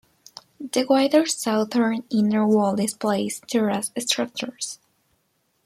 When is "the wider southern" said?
0.59-2.05